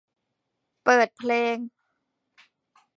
[0.83, 1.57] เปิดเพลง